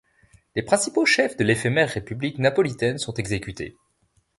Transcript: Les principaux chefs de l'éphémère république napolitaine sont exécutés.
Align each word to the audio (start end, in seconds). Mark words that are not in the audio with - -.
Les 0.55 0.63
principaux 0.63 1.05
chefs 1.05 1.37
de 1.37 1.43
l'éphémère 1.43 1.87
république 1.89 2.39
napolitaine 2.39 2.97
sont 2.97 3.13
exécutés. 3.13 3.77